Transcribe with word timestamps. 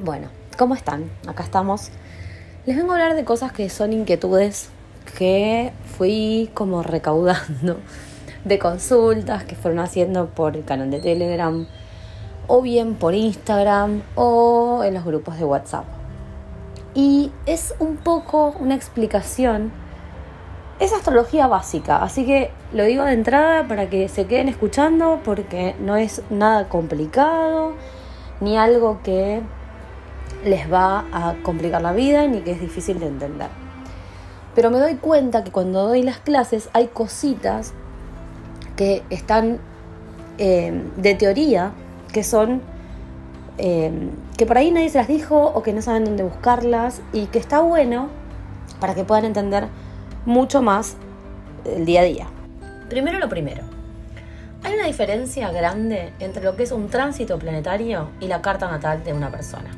Bueno, 0.00 0.28
¿cómo 0.56 0.76
están? 0.76 1.10
Acá 1.26 1.42
estamos. 1.42 1.90
Les 2.66 2.76
vengo 2.76 2.92
a 2.92 2.94
hablar 2.94 3.16
de 3.16 3.24
cosas 3.24 3.50
que 3.50 3.68
son 3.68 3.92
inquietudes 3.92 4.68
que 5.18 5.72
fui 5.96 6.50
como 6.54 6.84
recaudando 6.84 7.78
de 8.44 8.58
consultas 8.60 9.42
que 9.42 9.56
fueron 9.56 9.80
haciendo 9.80 10.28
por 10.28 10.56
el 10.56 10.64
canal 10.64 10.92
de 10.92 11.00
Telegram 11.00 11.66
o 12.46 12.62
bien 12.62 12.94
por 12.94 13.14
Instagram 13.14 14.02
o 14.14 14.84
en 14.84 14.94
los 14.94 15.04
grupos 15.04 15.36
de 15.36 15.44
WhatsApp. 15.44 15.84
Y 16.94 17.32
es 17.46 17.74
un 17.80 17.96
poco 17.96 18.54
una 18.60 18.76
explicación, 18.76 19.72
es 20.78 20.92
astrología 20.92 21.48
básica, 21.48 22.04
así 22.04 22.24
que 22.24 22.52
lo 22.72 22.84
digo 22.84 23.02
de 23.02 23.14
entrada 23.14 23.66
para 23.66 23.90
que 23.90 24.08
se 24.08 24.26
queden 24.26 24.48
escuchando 24.48 25.18
porque 25.24 25.74
no 25.80 25.96
es 25.96 26.22
nada 26.30 26.68
complicado 26.68 27.72
ni 28.40 28.56
algo 28.56 29.00
que 29.02 29.42
les 30.44 30.70
va 30.72 31.04
a 31.12 31.34
complicar 31.42 31.82
la 31.82 31.92
vida 31.92 32.26
ni 32.26 32.40
que 32.40 32.52
es 32.52 32.60
difícil 32.60 32.98
de 33.00 33.06
entender. 33.06 33.48
Pero 34.54 34.70
me 34.70 34.78
doy 34.78 34.96
cuenta 34.96 35.44
que 35.44 35.50
cuando 35.50 35.86
doy 35.86 36.02
las 36.02 36.18
clases 36.18 36.68
hay 36.72 36.88
cositas 36.88 37.72
que 38.76 39.02
están 39.10 39.58
eh, 40.38 40.82
de 40.96 41.14
teoría, 41.14 41.72
que 42.12 42.24
son 42.24 42.62
eh, 43.58 43.90
que 44.36 44.46
por 44.46 44.56
ahí 44.56 44.70
nadie 44.70 44.88
se 44.88 44.98
las 44.98 45.08
dijo 45.08 45.42
o 45.42 45.62
que 45.62 45.72
no 45.72 45.82
saben 45.82 46.04
dónde 46.04 46.22
buscarlas 46.22 47.02
y 47.12 47.26
que 47.26 47.40
está 47.40 47.60
bueno 47.60 48.08
para 48.80 48.94
que 48.94 49.04
puedan 49.04 49.24
entender 49.24 49.66
mucho 50.24 50.62
más 50.62 50.96
el 51.64 51.84
día 51.84 52.02
a 52.02 52.04
día. 52.04 52.26
Primero 52.88 53.18
lo 53.18 53.28
primero. 53.28 53.62
Hay 54.62 54.74
una 54.74 54.86
diferencia 54.86 55.50
grande 55.50 56.12
entre 56.20 56.42
lo 56.42 56.56
que 56.56 56.64
es 56.64 56.72
un 56.72 56.88
tránsito 56.88 57.38
planetario 57.38 58.10
y 58.20 58.28
la 58.28 58.42
carta 58.42 58.70
natal 58.70 59.02
de 59.04 59.12
una 59.12 59.30
persona. 59.30 59.70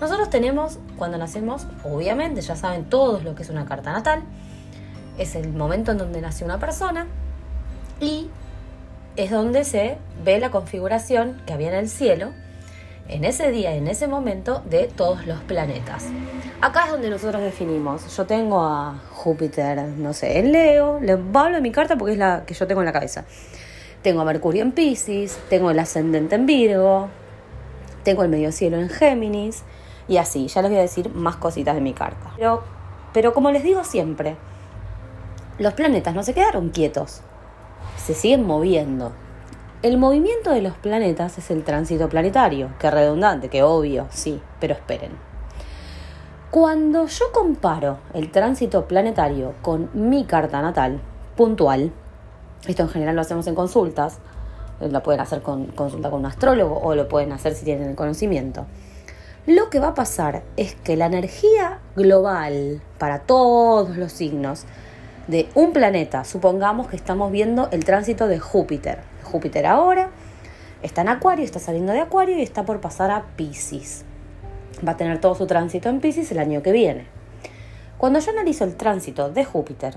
Nosotros 0.00 0.30
tenemos, 0.30 0.78
cuando 0.96 1.18
nacemos, 1.18 1.66
obviamente 1.84 2.40
ya 2.40 2.54
saben 2.54 2.84
todos 2.84 3.24
lo 3.24 3.34
que 3.34 3.42
es 3.42 3.50
una 3.50 3.66
carta 3.66 3.92
natal, 3.92 4.22
es 5.18 5.34
el 5.34 5.52
momento 5.52 5.92
en 5.92 5.98
donde 5.98 6.20
nació 6.20 6.46
una 6.46 6.58
persona 6.58 7.06
y 8.00 8.28
es 9.16 9.30
donde 9.30 9.64
se 9.64 9.98
ve 10.24 10.38
la 10.38 10.50
configuración 10.50 11.42
que 11.46 11.52
había 11.52 11.68
en 11.70 11.74
el 11.74 11.88
cielo 11.88 12.30
en 13.08 13.24
ese 13.24 13.50
día, 13.50 13.74
en 13.74 13.88
ese 13.88 14.06
momento, 14.06 14.62
de 14.68 14.86
todos 14.86 15.26
los 15.26 15.40
planetas. 15.40 16.04
Acá 16.60 16.84
es 16.84 16.92
donde 16.92 17.10
nosotros 17.10 17.42
definimos. 17.42 18.14
Yo 18.14 18.26
tengo 18.26 18.62
a 18.62 19.00
Júpiter, 19.10 19.82
no 19.82 20.12
sé, 20.12 20.38
en 20.38 20.52
Leo, 20.52 21.00
le 21.00 21.12
hablo 21.12 21.56
de 21.56 21.60
mi 21.60 21.72
carta 21.72 21.96
porque 21.96 22.12
es 22.12 22.18
la 22.18 22.44
que 22.46 22.54
yo 22.54 22.66
tengo 22.66 22.82
en 22.82 22.86
la 22.86 22.92
cabeza. 22.92 23.24
Tengo 24.02 24.20
a 24.20 24.24
Mercurio 24.24 24.62
en 24.62 24.72
Pisces, 24.72 25.38
tengo 25.48 25.70
el 25.70 25.78
ascendente 25.78 26.36
en 26.36 26.46
Virgo, 26.46 27.08
tengo 28.04 28.22
el 28.22 28.28
medio 28.28 28.52
cielo 28.52 28.78
en 28.78 28.88
Géminis, 28.88 29.64
y 30.08 30.16
así, 30.16 30.48
ya 30.48 30.62
les 30.62 30.70
voy 30.70 30.78
a 30.78 30.82
decir 30.82 31.14
más 31.14 31.36
cositas 31.36 31.74
de 31.74 31.82
mi 31.82 31.92
carta. 31.92 32.32
Pero, 32.36 32.62
pero 33.12 33.34
como 33.34 33.50
les 33.50 33.62
digo 33.62 33.84
siempre, 33.84 34.36
los 35.58 35.74
planetas 35.74 36.14
no 36.14 36.22
se 36.22 36.34
quedaron 36.34 36.70
quietos, 36.70 37.20
se 37.96 38.14
siguen 38.14 38.46
moviendo. 38.46 39.12
El 39.82 39.98
movimiento 39.98 40.50
de 40.50 40.62
los 40.62 40.74
planetas 40.74 41.38
es 41.38 41.50
el 41.50 41.62
tránsito 41.62 42.08
planetario, 42.08 42.70
que 42.80 42.90
redundante, 42.90 43.48
que 43.48 43.62
obvio, 43.62 44.06
sí, 44.10 44.40
pero 44.60 44.74
esperen. 44.74 45.12
Cuando 46.50 47.06
yo 47.06 47.26
comparo 47.32 47.98
el 48.14 48.30
tránsito 48.32 48.88
planetario 48.88 49.52
con 49.60 49.90
mi 49.92 50.24
carta 50.24 50.62
natal, 50.62 51.00
puntual, 51.36 51.92
esto 52.66 52.82
en 52.82 52.88
general 52.88 53.14
lo 53.14 53.20
hacemos 53.20 53.46
en 53.46 53.54
consultas, 53.54 54.18
lo 54.80 55.02
pueden 55.02 55.20
hacer 55.20 55.42
con 55.42 55.66
consulta 55.66 56.08
con 56.08 56.20
un 56.20 56.26
astrólogo 56.26 56.80
o 56.80 56.94
lo 56.94 57.08
pueden 57.08 57.32
hacer 57.32 57.52
si 57.54 57.64
tienen 57.64 57.90
el 57.90 57.96
conocimiento 57.96 58.64
lo 59.48 59.70
que 59.70 59.80
va 59.80 59.88
a 59.88 59.94
pasar 59.94 60.42
es 60.58 60.74
que 60.74 60.94
la 60.94 61.06
energía 61.06 61.78
global 61.96 62.82
para 62.98 63.20
todos 63.20 63.96
los 63.96 64.12
signos 64.12 64.66
de 65.26 65.48
un 65.54 65.72
planeta, 65.72 66.24
supongamos 66.24 66.86
que 66.88 66.96
estamos 66.96 67.32
viendo 67.32 67.70
el 67.70 67.82
tránsito 67.86 68.28
de 68.28 68.38
Júpiter. 68.38 68.98
Júpiter 69.24 69.64
ahora 69.64 70.10
está 70.82 71.00
en 71.00 71.08
Acuario, 71.08 71.46
está 71.46 71.60
saliendo 71.60 71.94
de 71.94 72.00
Acuario 72.00 72.36
y 72.36 72.42
está 72.42 72.66
por 72.66 72.82
pasar 72.82 73.10
a 73.10 73.24
Pisces. 73.36 74.04
Va 74.86 74.92
a 74.92 74.96
tener 74.98 75.18
todo 75.18 75.34
su 75.34 75.46
tránsito 75.46 75.88
en 75.88 76.00
Pisces 76.00 76.30
el 76.30 76.40
año 76.40 76.62
que 76.62 76.72
viene. 76.72 77.06
Cuando 77.96 78.18
yo 78.18 78.30
analizo 78.32 78.64
el 78.64 78.76
tránsito 78.76 79.30
de 79.30 79.46
Júpiter, 79.46 79.96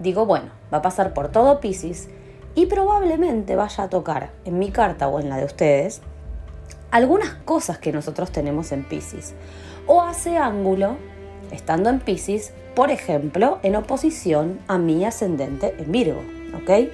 digo, 0.00 0.26
bueno, 0.26 0.50
va 0.74 0.78
a 0.78 0.82
pasar 0.82 1.14
por 1.14 1.28
todo 1.28 1.60
Pisces 1.60 2.08
y 2.56 2.66
probablemente 2.66 3.54
vaya 3.54 3.84
a 3.84 3.88
tocar 3.88 4.30
en 4.44 4.58
mi 4.58 4.72
carta 4.72 5.06
o 5.06 5.20
en 5.20 5.28
la 5.28 5.36
de 5.36 5.44
ustedes 5.44 6.02
algunas 6.90 7.34
cosas 7.44 7.78
que 7.78 7.92
nosotros 7.92 8.32
tenemos 8.32 8.72
en 8.72 8.84
Pisces. 8.84 9.34
O 9.86 10.02
hace 10.02 10.36
ángulo, 10.36 10.96
estando 11.50 11.90
en 11.90 12.00
Pisces, 12.00 12.52
por 12.74 12.90
ejemplo, 12.90 13.58
en 13.62 13.76
oposición 13.76 14.58
a 14.68 14.78
mi 14.78 15.04
ascendente 15.04 15.74
en 15.78 15.92
Virgo. 15.92 16.20
¿Ok? 16.54 16.88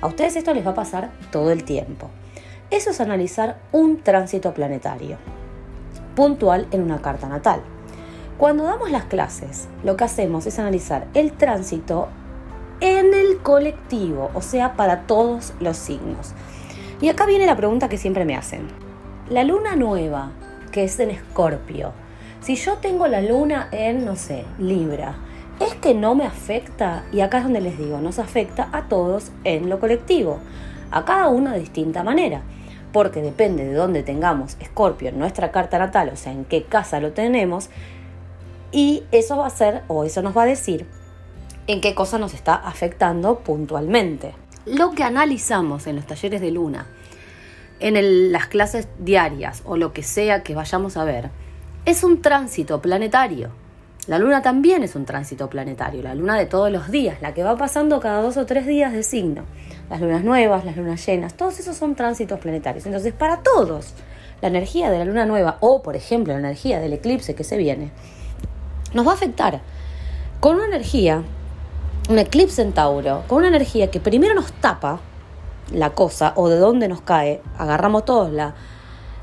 A 0.00 0.06
ustedes 0.08 0.36
esto 0.36 0.52
les 0.52 0.66
va 0.66 0.70
a 0.70 0.74
pasar 0.74 1.10
todo 1.30 1.50
el 1.50 1.64
tiempo. 1.64 2.10
Eso 2.70 2.90
es 2.90 3.00
analizar 3.00 3.58
un 3.72 4.02
tránsito 4.02 4.52
planetario, 4.52 5.18
puntual 6.16 6.66
en 6.72 6.82
una 6.82 7.00
carta 7.00 7.28
natal. 7.28 7.60
Cuando 8.38 8.64
damos 8.64 8.90
las 8.90 9.04
clases, 9.04 9.68
lo 9.84 9.96
que 9.96 10.04
hacemos 10.04 10.46
es 10.46 10.58
analizar 10.58 11.06
el 11.14 11.32
tránsito 11.32 12.08
en 12.80 13.14
el 13.14 13.38
colectivo, 13.38 14.30
o 14.34 14.42
sea, 14.42 14.74
para 14.74 15.02
todos 15.02 15.54
los 15.60 15.76
signos. 15.76 16.32
Y 17.00 17.08
acá 17.08 17.24
viene 17.24 17.46
la 17.46 17.56
pregunta 17.56 17.88
que 17.88 17.98
siempre 17.98 18.24
me 18.24 18.36
hacen. 18.36 18.85
La 19.28 19.42
luna 19.42 19.74
nueva, 19.74 20.30
que 20.70 20.84
es 20.84 21.00
en 21.00 21.10
Escorpio, 21.10 21.90
si 22.40 22.54
yo 22.54 22.74
tengo 22.74 23.08
la 23.08 23.20
luna 23.20 23.68
en, 23.72 24.04
no 24.04 24.14
sé, 24.14 24.44
Libra, 24.56 25.16
es 25.58 25.74
que 25.74 25.94
no 25.94 26.14
me 26.14 26.24
afecta, 26.24 27.02
y 27.10 27.22
acá 27.22 27.38
es 27.38 27.42
donde 27.42 27.60
les 27.60 27.76
digo, 27.76 27.98
nos 27.98 28.20
afecta 28.20 28.68
a 28.70 28.82
todos 28.82 29.32
en 29.42 29.68
lo 29.68 29.80
colectivo, 29.80 30.38
a 30.92 31.04
cada 31.04 31.26
uno 31.26 31.50
de 31.50 31.58
distinta 31.58 32.04
manera, 32.04 32.42
porque 32.92 33.20
depende 33.20 33.64
de 33.64 33.74
dónde 33.74 34.04
tengamos 34.04 34.56
Escorpio 34.60 35.08
en 35.08 35.18
nuestra 35.18 35.50
carta 35.50 35.76
natal, 35.80 36.10
o 36.12 36.16
sea, 36.16 36.30
en 36.30 36.44
qué 36.44 36.62
casa 36.62 37.00
lo 37.00 37.12
tenemos, 37.12 37.68
y 38.70 39.02
eso 39.10 39.38
va 39.38 39.48
a 39.48 39.50
ser, 39.50 39.82
o 39.88 40.04
eso 40.04 40.22
nos 40.22 40.36
va 40.36 40.44
a 40.44 40.46
decir, 40.46 40.86
en 41.66 41.80
qué 41.80 41.96
cosa 41.96 42.16
nos 42.18 42.32
está 42.32 42.54
afectando 42.54 43.40
puntualmente. 43.40 44.34
Lo 44.66 44.92
que 44.92 45.02
analizamos 45.02 45.88
en 45.88 45.96
los 45.96 46.06
talleres 46.06 46.40
de 46.40 46.52
luna 46.52 46.86
en 47.80 48.32
las 48.32 48.46
clases 48.46 48.88
diarias 48.98 49.62
o 49.64 49.76
lo 49.76 49.92
que 49.92 50.02
sea 50.02 50.42
que 50.42 50.54
vayamos 50.54 50.96
a 50.96 51.04
ver, 51.04 51.30
es 51.84 52.02
un 52.04 52.22
tránsito 52.22 52.80
planetario. 52.80 53.50
La 54.06 54.18
luna 54.18 54.40
también 54.40 54.84
es 54.84 54.94
un 54.94 55.04
tránsito 55.04 55.50
planetario, 55.50 56.02
la 56.02 56.14
luna 56.14 56.36
de 56.36 56.46
todos 56.46 56.70
los 56.70 56.90
días, 56.90 57.20
la 57.20 57.34
que 57.34 57.42
va 57.42 57.56
pasando 57.56 57.98
cada 57.98 58.22
dos 58.22 58.36
o 58.36 58.46
tres 58.46 58.66
días 58.66 58.92
de 58.92 59.02
signo. 59.02 59.42
Las 59.90 60.00
lunas 60.00 60.22
nuevas, 60.22 60.64
las 60.64 60.76
lunas 60.76 61.04
llenas, 61.04 61.34
todos 61.34 61.58
esos 61.58 61.76
son 61.76 61.96
tránsitos 61.96 62.38
planetarios. 62.38 62.86
Entonces, 62.86 63.12
para 63.12 63.38
todos, 63.38 63.94
la 64.40 64.48
energía 64.48 64.90
de 64.90 64.98
la 64.98 65.04
luna 65.04 65.26
nueva 65.26 65.58
o, 65.60 65.82
por 65.82 65.96
ejemplo, 65.96 66.32
la 66.34 66.38
energía 66.38 66.78
del 66.78 66.92
eclipse 66.92 67.34
que 67.34 67.44
se 67.44 67.56
viene, 67.56 67.90
nos 68.94 69.06
va 69.06 69.12
a 69.12 69.14
afectar 69.14 69.60
con 70.40 70.56
una 70.56 70.66
energía, 70.66 71.22
un 72.08 72.18
eclipse 72.18 72.62
en 72.62 72.72
Tauro, 72.72 73.24
con 73.26 73.38
una 73.38 73.48
energía 73.48 73.90
que 73.90 74.00
primero 74.00 74.34
nos 74.34 74.52
tapa, 74.52 75.00
la 75.72 75.90
cosa 75.90 76.32
o 76.36 76.48
de 76.48 76.58
dónde 76.58 76.88
nos 76.88 77.00
cae, 77.00 77.42
agarramos 77.58 78.04
todos 78.04 78.30
la 78.30 78.54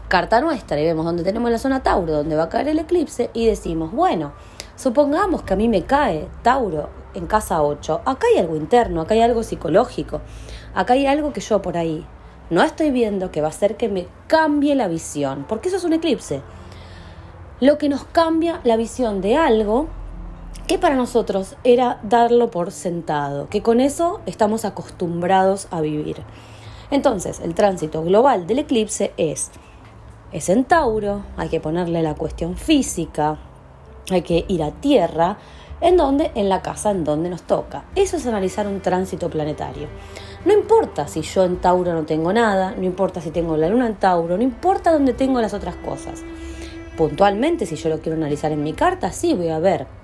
carta 0.08 0.42
nuestra 0.42 0.80
y 0.80 0.86
vemos 0.86 1.06
dónde 1.06 1.24
tenemos 1.24 1.50
la 1.50 1.58
zona 1.58 1.84
Tauro, 1.84 2.14
donde 2.14 2.36
va 2.36 2.44
a 2.44 2.50
caer 2.50 2.68
el 2.68 2.80
eclipse 2.80 3.30
y 3.34 3.48
decimos, 3.48 3.92
bueno, 3.92 4.34
supongamos 4.76 5.44
que 5.44 5.54
a 5.54 5.58
mí 5.58 5.70
me 5.70 5.84
cae 5.84 6.28
Tauro 6.42 6.90
en 7.14 7.28
casa 7.28 7.64
8, 7.64 8.02
acá 8.06 8.28
hay 8.32 8.40
algo 8.40 8.56
interno, 8.56 9.02
acá 9.02 9.14
hay 9.14 9.22
algo 9.22 9.44
psicológico, 9.44 10.22
acá 10.76 10.94
hay 10.94 11.08
algo 11.08 11.34
que 11.34 11.42
yo 11.42 11.62
por 11.62 11.78
ahí 11.78 12.06
no 12.50 12.62
estoy 12.62 12.92
viendo 12.92 13.32
que 13.32 13.42
va 13.42 13.48
a 13.48 13.50
hacer 13.50 13.78
que 13.78 13.90
me 13.90 14.08
cambie 14.28 14.76
la 14.76 14.88
visión, 14.88 15.46
porque 15.48 15.70
eso 15.70 15.78
es 15.78 15.84
un 15.86 15.94
eclipse. 15.94 16.42
Lo 17.60 17.78
que 17.78 17.90
nos 17.90 18.04
cambia 18.04 18.60
la 18.64 18.76
visión 18.76 19.22
de 19.22 19.38
algo 19.38 19.88
que 20.68 20.78
para 20.78 20.96
nosotros 20.96 21.56
era 21.64 22.00
darlo 22.04 22.50
por 22.50 22.72
sentado, 22.72 23.50
que 23.50 23.62
con 23.62 23.80
eso 23.80 24.22
estamos 24.26 24.66
acostumbrados 24.66 25.68
a 25.72 25.82
vivir. 25.82 26.24
Entonces, 26.90 27.40
el 27.42 27.54
tránsito 27.54 28.04
global 28.04 28.48
del 28.48 28.60
eclipse 28.60 29.14
es, 29.18 29.52
es 30.32 30.50
en 30.50 30.64
Tauro, 30.64 31.24
hay 31.38 31.50
que 31.50 31.60
ponerle 31.60 32.02
la 32.02 32.16
cuestión 32.16 32.56
física, 32.56 33.38
hay 34.10 34.22
que 34.22 34.46
ir 34.48 34.64
a 34.64 34.72
tierra, 34.72 35.38
en 35.82 35.98
donde, 35.98 36.32
en 36.36 36.48
la 36.48 36.62
casa 36.62 36.92
en 36.92 37.04
donde 37.04 37.30
nos 37.30 37.44
toca. 37.44 37.84
Eso 37.96 38.16
es 38.16 38.26
analizar 38.26 38.68
un 38.68 38.80
tránsito 38.80 39.30
planetario. 39.30 39.88
No 40.46 40.54
importa 40.54 41.08
si 41.08 41.22
yo 41.22 41.44
en 41.44 41.58
Tauro 41.58 41.94
no 41.94 42.04
tengo 42.04 42.32
nada, 42.32 42.74
no 42.78 42.84
importa 42.84 43.20
si 43.20 43.32
tengo 43.32 43.58
la 43.58 43.68
luna 43.68 43.88
en 43.88 43.96
Tauro, 43.96 44.38
no 44.38 44.44
importa 44.44 44.94
dónde 44.94 45.14
tengo 45.14 45.42
las 45.42 45.54
otras 45.54 45.76
cosas. 45.76 46.24
Puntualmente, 46.96 47.66
si 47.66 47.76
yo 47.76 47.90
lo 47.90 48.00
quiero 48.00 48.18
analizar 48.18 48.52
en 48.54 48.64
mi 48.64 48.74
carta, 48.74 49.12
sí 49.12 49.34
voy 49.34 49.50
a 49.50 49.60
ver 49.60 50.03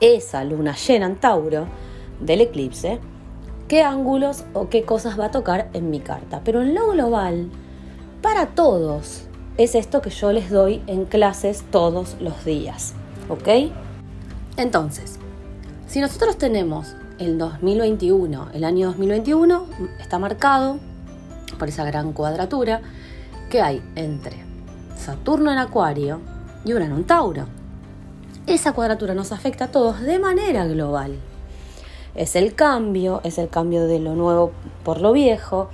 esa 0.00 0.44
luna 0.44 0.74
llena 0.74 1.06
en 1.06 1.16
Tauro 1.16 1.66
del 2.20 2.40
eclipse, 2.40 3.00
qué 3.68 3.82
ángulos 3.82 4.44
o 4.52 4.68
qué 4.68 4.84
cosas 4.84 5.18
va 5.18 5.26
a 5.26 5.30
tocar 5.30 5.68
en 5.72 5.90
mi 5.90 6.00
carta. 6.00 6.42
Pero 6.44 6.62
en 6.62 6.74
lo 6.74 6.90
global, 6.90 7.48
para 8.22 8.46
todos, 8.48 9.22
es 9.56 9.74
esto 9.74 10.02
que 10.02 10.10
yo 10.10 10.32
les 10.32 10.50
doy 10.50 10.82
en 10.86 11.04
clases 11.04 11.64
todos 11.70 12.16
los 12.20 12.44
días. 12.44 12.94
¿Ok? 13.28 13.72
Entonces, 14.56 15.18
si 15.86 16.00
nosotros 16.00 16.38
tenemos 16.38 16.94
el 17.18 17.38
2021, 17.38 18.48
el 18.52 18.64
año 18.64 18.88
2021 18.88 19.66
está 20.00 20.18
marcado 20.18 20.78
por 21.58 21.68
esa 21.68 21.84
gran 21.84 22.12
cuadratura 22.12 22.80
que 23.50 23.60
hay 23.60 23.82
entre 23.94 24.36
Saturno 24.96 25.52
en 25.52 25.58
Acuario 25.58 26.20
y 26.64 26.72
Urano 26.72 26.96
en 26.96 27.04
Tauro. 27.04 27.46
Esa 28.46 28.74
cuadratura 28.74 29.14
nos 29.14 29.32
afecta 29.32 29.64
a 29.64 29.70
todos 29.70 30.02
de 30.02 30.18
manera 30.18 30.66
global. 30.66 31.18
Es 32.14 32.36
el 32.36 32.54
cambio, 32.54 33.22
es 33.24 33.38
el 33.38 33.48
cambio 33.48 33.86
de 33.86 33.98
lo 33.98 34.14
nuevo 34.14 34.52
por 34.84 35.00
lo 35.00 35.14
viejo, 35.14 35.70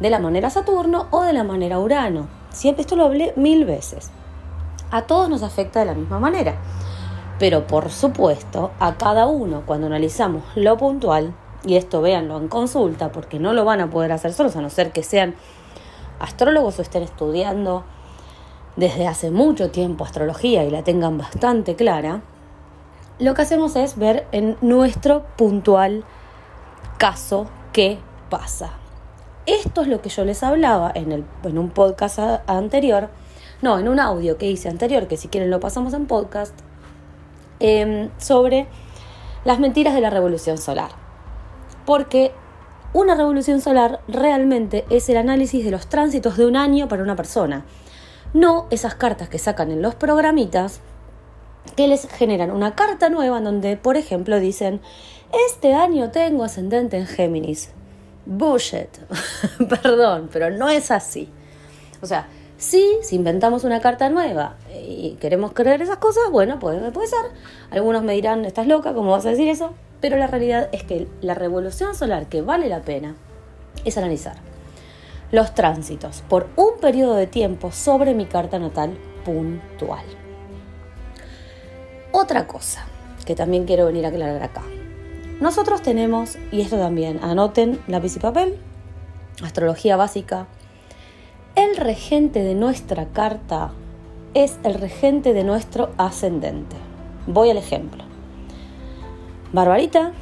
de 0.00 0.08
la 0.08 0.20
manera 0.20 0.48
Saturno 0.48 1.06
o 1.10 1.20
de 1.20 1.34
la 1.34 1.44
manera 1.44 1.78
Urano. 1.78 2.28
Siempre 2.48 2.80
esto 2.80 2.96
lo 2.96 3.04
hablé 3.04 3.34
mil 3.36 3.66
veces. 3.66 4.10
A 4.90 5.02
todos 5.02 5.28
nos 5.28 5.42
afecta 5.42 5.80
de 5.80 5.84
la 5.84 5.94
misma 5.94 6.18
manera. 6.18 6.56
Pero 7.38 7.66
por 7.66 7.90
supuesto, 7.90 8.70
a 8.80 8.96
cada 8.96 9.26
uno, 9.26 9.62
cuando 9.66 9.88
analizamos 9.88 10.44
lo 10.54 10.78
puntual, 10.78 11.34
y 11.62 11.76
esto 11.76 12.00
véanlo 12.00 12.38
en 12.38 12.48
consulta, 12.48 13.12
porque 13.12 13.38
no 13.38 13.52
lo 13.52 13.66
van 13.66 13.82
a 13.82 13.90
poder 13.90 14.12
hacer 14.12 14.32
solos, 14.32 14.56
a 14.56 14.62
no 14.62 14.70
ser 14.70 14.92
que 14.92 15.02
sean 15.02 15.34
astrólogos 16.20 16.78
o 16.78 16.82
estén 16.82 17.02
estudiando 17.02 17.84
desde 18.76 19.06
hace 19.06 19.30
mucho 19.30 19.70
tiempo 19.70 20.04
astrología 20.04 20.64
y 20.64 20.70
la 20.70 20.82
tengan 20.82 21.18
bastante 21.18 21.76
clara, 21.76 22.22
lo 23.18 23.34
que 23.34 23.42
hacemos 23.42 23.76
es 23.76 23.96
ver 23.96 24.26
en 24.32 24.56
nuestro 24.60 25.24
puntual 25.36 26.04
caso 26.98 27.46
qué 27.72 27.98
pasa. 28.30 28.72
Esto 29.46 29.82
es 29.82 29.88
lo 29.88 30.00
que 30.00 30.08
yo 30.08 30.24
les 30.24 30.42
hablaba 30.42 30.90
en, 30.94 31.12
el, 31.12 31.24
en 31.44 31.58
un 31.58 31.70
podcast 31.70 32.18
anterior, 32.46 33.10
no, 33.62 33.78
en 33.78 33.88
un 33.88 34.00
audio 34.00 34.38
que 34.38 34.50
hice 34.50 34.68
anterior, 34.68 35.06
que 35.06 35.16
si 35.16 35.28
quieren 35.28 35.50
lo 35.50 35.60
pasamos 35.60 35.92
en 35.92 36.06
podcast, 36.06 36.54
em, 37.60 38.10
sobre 38.18 38.66
las 39.44 39.60
mentiras 39.60 39.94
de 39.94 40.00
la 40.00 40.10
revolución 40.10 40.58
solar. 40.58 40.90
Porque 41.84 42.32
una 42.94 43.14
revolución 43.14 43.60
solar 43.60 44.00
realmente 44.08 44.84
es 44.88 45.08
el 45.08 45.18
análisis 45.18 45.64
de 45.64 45.70
los 45.70 45.88
tránsitos 45.88 46.36
de 46.36 46.46
un 46.46 46.56
año 46.56 46.88
para 46.88 47.02
una 47.02 47.16
persona. 47.16 47.64
No 48.34 48.66
esas 48.70 48.96
cartas 48.96 49.28
que 49.28 49.38
sacan 49.38 49.70
en 49.70 49.80
los 49.80 49.94
programitas 49.94 50.80
que 51.76 51.86
les 51.86 52.08
generan 52.08 52.50
una 52.50 52.74
carta 52.74 53.08
nueva 53.08 53.38
en 53.38 53.44
donde, 53.44 53.76
por 53.76 53.96
ejemplo, 53.96 54.40
dicen, 54.40 54.80
este 55.46 55.72
año 55.72 56.10
tengo 56.10 56.42
ascendente 56.42 56.96
en 56.96 57.06
Géminis. 57.06 57.70
Bullshit. 58.26 58.88
Perdón, 59.68 60.28
pero 60.32 60.50
no 60.50 60.68
es 60.68 60.90
así. 60.90 61.28
O 62.02 62.06
sea, 62.06 62.26
sí, 62.58 62.98
si 63.02 63.14
inventamos 63.14 63.62
una 63.62 63.80
carta 63.80 64.10
nueva 64.10 64.56
y 64.74 65.16
queremos 65.20 65.52
creer 65.52 65.80
esas 65.82 65.98
cosas, 65.98 66.24
bueno, 66.32 66.58
puede, 66.58 66.90
puede 66.90 67.06
ser. 67.06 67.26
Algunos 67.70 68.02
me 68.02 68.14
dirán, 68.14 68.44
estás 68.44 68.66
loca, 68.66 68.94
¿cómo 68.94 69.12
vas 69.12 69.26
a 69.26 69.30
decir 69.30 69.48
eso? 69.48 69.74
Pero 70.00 70.16
la 70.16 70.26
realidad 70.26 70.70
es 70.72 70.82
que 70.82 71.06
la 71.20 71.34
revolución 71.34 71.94
solar 71.94 72.26
que 72.26 72.42
vale 72.42 72.68
la 72.68 72.82
pena 72.82 73.14
es 73.84 73.96
analizar 73.96 74.53
los 75.34 75.52
tránsitos 75.52 76.22
por 76.28 76.48
un 76.54 76.78
periodo 76.80 77.16
de 77.16 77.26
tiempo 77.26 77.72
sobre 77.72 78.14
mi 78.14 78.24
carta 78.24 78.60
natal 78.60 78.96
puntual. 79.24 80.04
Otra 82.12 82.46
cosa 82.46 82.86
que 83.26 83.34
también 83.34 83.64
quiero 83.64 83.86
venir 83.86 84.04
a 84.04 84.10
aclarar 84.10 84.40
acá. 84.44 84.62
Nosotros 85.40 85.82
tenemos, 85.82 86.38
y 86.52 86.60
esto 86.60 86.78
también, 86.78 87.18
anoten 87.20 87.80
lápiz 87.88 88.14
y 88.14 88.20
papel, 88.20 88.58
astrología 89.42 89.96
básica, 89.96 90.46
el 91.56 91.76
regente 91.78 92.44
de 92.44 92.54
nuestra 92.54 93.06
carta 93.06 93.72
es 94.34 94.58
el 94.62 94.74
regente 94.74 95.32
de 95.32 95.42
nuestro 95.42 95.90
ascendente. 95.96 96.76
Voy 97.26 97.50
al 97.50 97.56
ejemplo. 97.56 98.04
Barbarita 99.52 100.12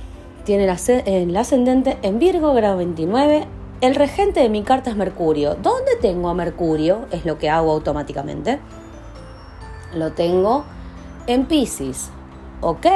tiene 0.44 0.65
el 0.65 1.37
ascendente 1.37 1.99
en 2.00 2.19
Virgo, 2.19 2.55
grado 2.55 2.79
29. 2.79 3.47
El 3.82 3.96
regente 3.96 4.38
de 4.38 4.49
mi 4.49 4.62
carta 4.62 4.90
es 4.90 4.96
Mercurio. 4.96 5.56
¿Dónde 5.56 5.96
tengo 6.00 6.29
a 6.29 6.34
Mercurio? 6.34 7.06
Es 7.11 7.25
lo 7.25 7.38
que 7.38 7.50
hago 7.50 7.73
automáticamente. 7.73 8.61
Lo 9.93 10.12
tengo 10.12 10.64
en 11.26 11.46
Pisces. 11.46 12.11
Ok, 12.61 12.87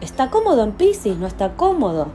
¿está 0.00 0.30
cómodo 0.30 0.62
en 0.62 0.74
Pisces? 0.74 1.16
¿No 1.16 1.26
está 1.26 1.54
cómodo? 1.54 2.06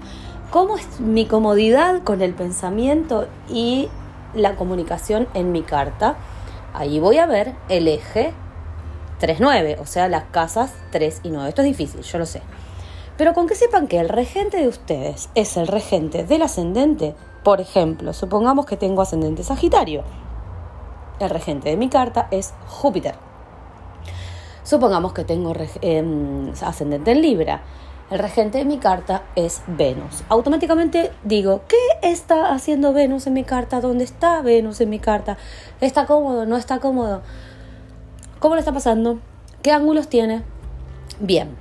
¿Cómo 0.51 0.77
es 0.77 1.01
mi 1.01 1.25
comodidad 1.25 2.01
con 2.03 2.21
el 2.21 2.33
pensamiento 2.33 3.27
y 3.49 3.89
la 4.33 4.55
comunicación 4.55 5.27
en 5.33 5.51
mi 5.51 5.61
carta? 5.61 6.15
Ahí 6.73 7.01
voy 7.01 7.17
a 7.17 7.25
ver 7.25 7.55
el 7.67 7.89
eje 7.89 8.31
3-9, 9.19 9.81
o 9.81 9.85
sea, 9.85 10.07
las 10.07 10.23
casas 10.31 10.73
3 10.91 11.19
y 11.23 11.29
9. 11.29 11.49
Esto 11.49 11.61
es 11.61 11.67
difícil, 11.67 12.03
yo 12.03 12.19
lo 12.19 12.25
sé. 12.25 12.41
Pero 13.17 13.33
con 13.33 13.47
que 13.47 13.55
sepan 13.55 13.87
que 13.87 13.99
el 13.99 14.07
regente 14.07 14.55
de 14.61 14.69
ustedes 14.69 15.27
es 15.35 15.57
el 15.57 15.67
regente 15.67 16.23
del 16.23 16.43
ascendente, 16.43 17.15
por 17.43 17.59
ejemplo, 17.59 18.13
supongamos 18.13 18.65
que 18.65 18.77
tengo 18.77 19.01
ascendente 19.01 19.43
Sagitario. 19.43 20.03
El 21.19 21.29
regente 21.29 21.69
de 21.69 21.77
mi 21.77 21.89
carta 21.89 22.27
es 22.31 22.53
Júpiter. 22.67 23.15
Supongamos 24.63 25.13
que 25.13 25.23
tengo 25.23 25.53
em, 25.81 26.51
ascendente 26.61 27.11
en 27.11 27.21
Libra. 27.21 27.61
El 28.11 28.19
regente 28.19 28.57
de 28.57 28.65
mi 28.65 28.77
carta 28.77 29.23
es 29.35 29.63
Venus. 29.67 30.23
Automáticamente 30.29 31.11
digo, 31.23 31.61
¿qué 31.67 31.77
está 32.09 32.53
haciendo 32.53 32.93
Venus 32.93 33.25
en 33.25 33.33
mi 33.33 33.43
carta? 33.43 33.81
¿Dónde 33.81 34.03
está 34.03 34.41
Venus 34.41 34.81
en 34.81 34.89
mi 34.89 34.99
carta? 34.99 35.37
¿Está 35.79 36.05
cómodo? 36.05 36.45
¿No 36.45 36.57
está 36.57 36.79
cómodo? 36.79 37.21
¿Cómo 38.39 38.55
le 38.55 38.59
está 38.59 38.73
pasando? 38.73 39.19
¿Qué 39.63 39.71
ángulos 39.71 40.09
tiene? 40.09 40.43
Bien. 41.19 41.55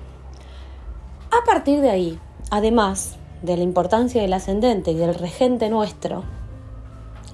A 1.31 1.45
partir 1.45 1.81
de 1.81 1.91
ahí, 1.91 2.19
además 2.51 3.20
de 3.43 3.57
la 3.57 3.63
importancia 3.63 4.23
del 4.23 4.33
ascendente 4.33 4.91
y 4.91 4.97
del 4.97 5.15
regente 5.15 5.71
nuestro, 5.71 6.25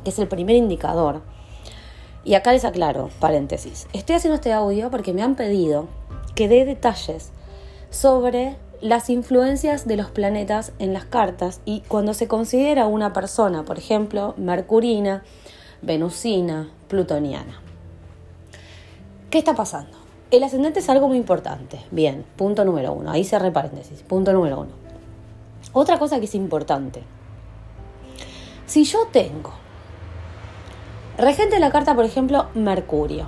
que 0.04 0.10
es 0.10 0.18
el 0.18 0.28
primer 0.28 0.56
indicador, 0.56 1.22
y 2.24 2.34
acá 2.34 2.52
les 2.52 2.64
aclaro, 2.64 3.10
paréntesis, 3.20 3.86
estoy 3.92 4.16
haciendo 4.16 4.34
este 4.34 4.52
audio 4.52 4.90
porque 4.90 5.12
me 5.12 5.22
han 5.22 5.36
pedido 5.36 5.86
que 6.34 6.48
dé 6.48 6.64
detalles 6.64 7.30
sobre 7.90 8.56
las 8.80 9.10
influencias 9.10 9.86
de 9.86 9.96
los 9.96 10.10
planetas 10.10 10.72
en 10.78 10.92
las 10.92 11.04
cartas 11.04 11.60
y 11.64 11.80
cuando 11.88 12.14
se 12.14 12.28
considera 12.28 12.86
una 12.86 13.12
persona, 13.12 13.64
por 13.64 13.78
ejemplo, 13.78 14.34
mercurina, 14.36 15.22
venusina, 15.82 16.68
plutoniana. 16.88 17.60
¿Qué 19.30 19.38
está 19.38 19.54
pasando? 19.54 19.96
El 20.30 20.42
ascendente 20.42 20.80
es 20.80 20.88
algo 20.88 21.08
muy 21.08 21.18
importante. 21.18 21.80
Bien, 21.90 22.24
punto 22.36 22.64
número 22.64 22.92
uno. 22.92 23.10
Ahí 23.10 23.22
cerré 23.24 23.52
paréntesis. 23.52 24.02
Punto 24.02 24.32
número 24.32 24.60
uno. 24.60 24.85
Otra 25.72 25.98
cosa 25.98 26.18
que 26.18 26.26
es 26.26 26.34
importante. 26.34 27.02
Si 28.66 28.84
yo 28.84 29.06
tengo 29.12 29.52
Regente 31.18 31.54
de 31.54 31.60
la 31.60 31.70
carta, 31.70 31.94
por 31.94 32.04
ejemplo, 32.04 32.48
Mercurio. 32.52 33.26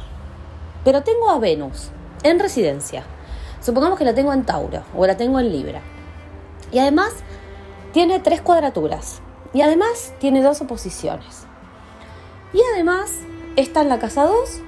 Pero 0.85 1.03
tengo 1.05 1.31
a 1.31 1.39
Venus 1.39 1.89
en 2.23 2.39
residencia. 2.39 3.03
Supongamos 3.63 3.99
que 3.99 4.05
la 4.05 4.15
tengo 4.15 4.35
en 4.35 4.45
Tauro 4.45 4.83
o 4.95 5.07
la 5.07 5.17
tengo 5.17 5.41
en 5.41 5.51
Libra. 5.51 5.81
Y 6.71 6.81
además 6.81 7.15
tiene 7.95 8.21
tres 8.21 8.43
cuadraturas. 8.43 9.23
Y 9.55 9.63
además 9.63 10.13
tiene 10.19 10.43
dos 10.43 10.61
oposiciones. 10.61 11.47
Y 12.53 12.61
además 12.75 13.11
está 13.57 13.81
en 13.81 13.89
la 13.89 13.99
casa 13.99 14.25
2 14.25 14.61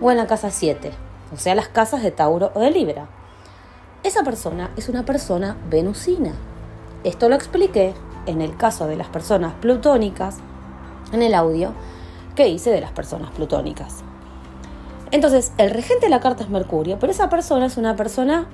o 0.00 0.10
en 0.10 0.16
la 0.16 0.26
casa 0.26 0.50
7. 0.50 0.90
O 1.32 1.36
sea, 1.36 1.54
las 1.54 1.68
casas 1.68 2.02
de 2.02 2.10
Tauro 2.10 2.50
o 2.54 2.60
de 2.60 2.72
Libra. 2.72 3.06
Esa 4.02 4.24
persona 4.24 4.72
es 4.76 4.88
una 4.88 5.04
persona 5.04 5.56
venusina. 5.70 6.32
Esto 7.04 7.28
lo 7.28 7.34
expliqué 7.34 7.94
en 8.26 8.42
el 8.42 8.56
caso 8.56 8.86
de 8.86 8.96
las 8.96 9.08
personas 9.08 9.54
plutónicas 9.54 10.38
en 11.12 11.22
el 11.22 11.34
audio 11.34 11.72
que 12.34 12.48
hice 12.48 12.70
de 12.70 12.80
las 12.80 12.92
personas 12.92 13.30
plutónicas. 13.30 14.02
Entonces, 15.12 15.52
el 15.56 15.70
regente 15.70 16.06
de 16.06 16.10
la 16.10 16.20
carta 16.20 16.42
es 16.42 16.50
Mercurio, 16.50 16.98
pero 16.98 17.12
esa 17.12 17.30
persona 17.30 17.66
es 17.66 17.76
una 17.76 17.94
persona 17.94 18.46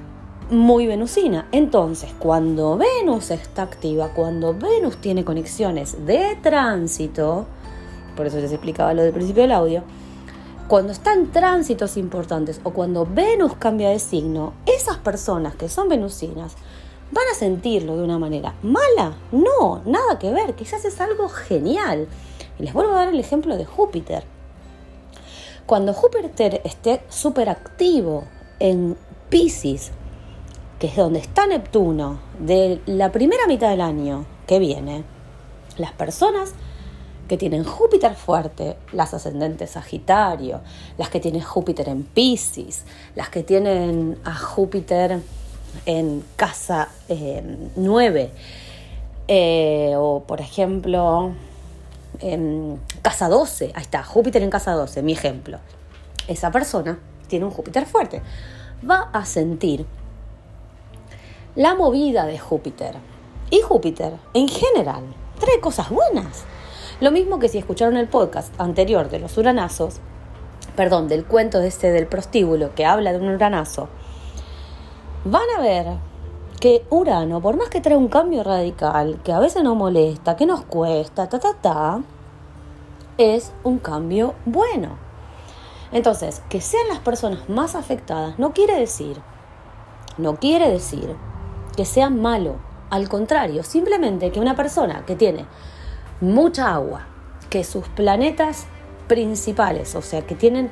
muy 0.50 0.87
venusina. 0.87 1.46
Entonces, 1.50 2.11
cuando 2.18 2.76
Venus 2.76 3.30
está 3.30 3.62
activa, 3.62 4.11
cuando 4.14 4.54
Venus 4.54 4.99
tiene 4.99 5.25
conexiones 5.25 6.06
de 6.06 6.37
tránsito, 6.42 7.46
por 8.16 8.26
eso 8.26 8.37
les 8.38 8.52
explicaba 8.52 8.92
lo 8.92 9.02
del 9.02 9.12
principio 9.12 9.42
del 9.42 9.52
audio, 9.52 9.82
cuando 10.68 10.92
están 10.92 11.32
tránsitos 11.32 11.96
importantes 11.96 12.61
o 12.64 12.70
cuando 12.70 13.06
Venus 13.06 13.54
cambia 13.56 13.88
de 13.88 13.99
signo, 13.99 14.52
esas 14.66 14.99
personas 14.99 15.54
que 15.54 15.68
son 15.68 15.88
venusinas 15.88 16.54
van 17.12 17.25
a 17.31 17.35
sentirlo 17.35 17.97
de 17.97 18.04
una 18.04 18.19
manera 18.19 18.54
mala. 18.62 19.16
No, 19.31 19.83
nada 19.85 20.19
que 20.19 20.33
ver, 20.33 20.54
quizás 20.54 20.85
es 20.85 21.00
algo 21.00 21.28
genial. 21.28 22.09
Y 22.59 22.64
les 22.64 22.73
vuelvo 22.73 22.92
a 22.92 23.00
dar 23.00 23.09
el 23.09 23.21
ejemplo 23.21 23.57
de 23.57 23.64
Júpiter. 23.64 24.25
Cuando 25.66 25.92
Júpiter 25.92 26.61
esté 26.64 27.02
súper 27.09 27.49
activo 27.49 28.25
en 28.59 28.97
Pisces, 29.28 29.92
que 30.78 30.88
es 30.88 30.97
donde 30.97 31.21
está 31.21 31.47
Neptuno, 31.47 32.19
de 32.38 32.81
la 32.87 33.12
primera 33.12 33.47
mitad 33.47 33.71
del 33.71 33.81
año 33.81 34.26
que 34.47 34.59
viene, 34.59 35.04
las 35.76 35.92
personas 35.92 36.54
que 37.28 37.37
tienen 37.37 37.64
Júpiter 37.64 38.14
fuerte, 38.14 38.76
las 38.92 39.14
ascendentes 39.14 39.71
Sagitario, 39.71 40.61
las 40.99 41.09
que 41.09 41.21
tienen 41.21 41.42
Júpiter 41.42 41.88
en 41.88 42.02
Pisces, 42.02 42.85
las 43.14 43.28
que 43.31 43.42
tienen 43.42 44.19
a 44.25 44.35
Júpiter 44.35 45.21
en 45.86 46.24
casa 46.36 46.88
9, 47.76 48.30
eh, 49.28 49.94
o 49.96 50.24
por 50.26 50.40
ejemplo 50.40 51.32
en 52.20 52.80
casa 53.02 53.28
12, 53.28 53.72
ahí 53.74 53.82
está, 53.82 54.02
Júpiter 54.04 54.42
en 54.42 54.50
casa 54.50 54.72
12, 54.72 55.02
mi 55.02 55.12
ejemplo. 55.12 55.58
Esa 56.28 56.50
persona 56.50 56.98
tiene 57.28 57.44
un 57.44 57.50
Júpiter 57.50 57.86
fuerte, 57.86 58.22
va 58.88 59.10
a 59.12 59.24
sentir 59.24 59.86
la 61.54 61.74
movida 61.74 62.26
de 62.26 62.38
Júpiter. 62.38 62.94
Y 63.50 63.60
Júpiter, 63.60 64.14
en 64.32 64.48
general, 64.48 65.02
trae 65.38 65.60
cosas 65.60 65.90
buenas. 65.90 66.44
Lo 67.00 67.10
mismo 67.10 67.38
que 67.38 67.48
si 67.48 67.58
escucharon 67.58 67.96
el 67.96 68.08
podcast 68.08 68.58
anterior 68.58 69.10
de 69.10 69.18
los 69.18 69.36
uranazos, 69.36 69.96
perdón, 70.76 71.08
del 71.08 71.24
cuento 71.24 71.58
de 71.58 71.68
este 71.68 71.90
del 71.90 72.06
prostíbulo 72.06 72.74
que 72.74 72.86
habla 72.86 73.12
de 73.12 73.18
un 73.18 73.28
uranazo, 73.28 73.88
van 75.24 75.42
a 75.56 75.60
ver 75.60 75.86
que 76.60 76.84
Urano, 76.90 77.40
por 77.40 77.56
más 77.56 77.68
que 77.68 77.80
trae 77.80 77.96
un 77.96 78.08
cambio 78.08 78.44
radical, 78.44 79.20
que 79.24 79.32
a 79.32 79.40
veces 79.40 79.62
nos 79.62 79.76
molesta, 79.76 80.36
que 80.36 80.46
nos 80.46 80.64
cuesta, 80.64 81.28
ta, 81.28 81.38
ta, 81.38 81.54
ta, 81.54 82.00
es 83.18 83.52
un 83.64 83.78
cambio 83.78 84.34
bueno. 84.44 84.96
Entonces, 85.90 86.42
que 86.48 86.60
sean 86.60 86.88
las 86.88 87.00
personas 87.00 87.48
más 87.48 87.74
afectadas 87.74 88.38
no 88.38 88.52
quiere 88.52 88.78
decir, 88.78 89.20
no 90.18 90.36
quiere 90.36 90.70
decir 90.70 91.16
que 91.76 91.84
sea 91.84 92.10
malo. 92.10 92.56
Al 92.90 93.08
contrario, 93.08 93.62
simplemente 93.62 94.30
que 94.30 94.40
una 94.40 94.54
persona 94.54 95.04
que 95.06 95.16
tiene 95.16 95.46
mucha 96.20 96.74
agua, 96.74 97.06
que 97.50 97.64
sus 97.64 97.88
planetas 97.88 98.66
principales, 99.08 99.94
o 99.94 100.02
sea, 100.02 100.22
que 100.22 100.34
tienen, 100.34 100.70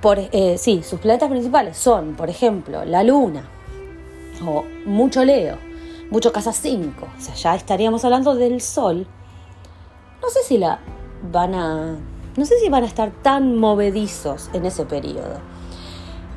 por, 0.00 0.18
eh, 0.18 0.56
sí, 0.58 0.82
sus 0.82 1.00
planetas 1.00 1.28
principales 1.28 1.76
son, 1.76 2.14
por 2.14 2.30
ejemplo, 2.30 2.84
la 2.84 3.02
Luna, 3.02 3.48
o 4.46 4.64
mucho 4.86 5.24
Leo, 5.24 5.58
mucho 6.10 6.32
Casa 6.32 6.52
5, 6.52 7.06
o 7.06 7.20
sea, 7.20 7.34
ya 7.34 7.54
estaríamos 7.54 8.04
hablando 8.04 8.34
del 8.34 8.60
Sol. 8.60 9.06
No 10.22 10.28
sé 10.28 10.40
si 10.42 10.58
la 10.58 10.80
van 11.32 11.54
a, 11.54 11.96
no 12.36 12.44
sé 12.44 12.58
si 12.58 12.68
van 12.68 12.84
a 12.84 12.86
estar 12.86 13.10
tan 13.10 13.56
movedizos 13.56 14.50
en 14.52 14.66
ese 14.66 14.84
periodo. 14.84 15.38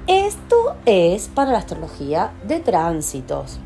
Esto 0.07 0.75
es 0.86 1.29
para 1.29 1.51
la 1.51 1.60
astrología 1.60 2.33
de 2.45 2.60
tránsitos. 2.60 3.60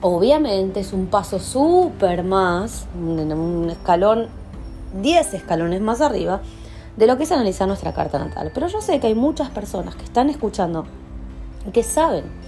Obviamente 0.00 0.80
es 0.80 0.92
un 0.92 1.06
paso 1.06 1.38
súper 1.38 2.24
más, 2.24 2.86
un 2.94 3.70
escalón, 3.70 4.26
10 5.00 5.34
escalones 5.34 5.80
más 5.80 6.00
arriba 6.00 6.40
de 6.96 7.06
lo 7.06 7.16
que 7.16 7.22
es 7.22 7.32
analizar 7.32 7.68
nuestra 7.68 7.92
carta 7.92 8.18
natal. 8.18 8.50
Pero 8.52 8.66
yo 8.66 8.80
sé 8.80 8.98
que 9.00 9.06
hay 9.06 9.14
muchas 9.14 9.50
personas 9.50 9.94
que 9.94 10.04
están 10.04 10.28
escuchando 10.28 10.84
y 11.66 11.70
que 11.70 11.82
saben 11.82 12.41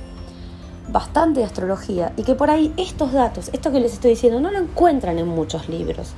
bastante 0.89 1.41
de 1.41 1.47
astrología 1.47 2.13
y 2.17 2.23
que 2.23 2.35
por 2.35 2.51
ahí 2.51 2.73
estos 2.77 3.13
datos, 3.13 3.51
esto 3.53 3.73
que 3.73 3.81
les 3.81 3.93
estoy 3.93 4.11
diciendo, 4.11 4.41
no 4.41 4.51
lo 4.51 4.59
encuentran 4.59 5.19
en 5.19 5.29
muchos 5.29 5.69
libros. 5.69 6.13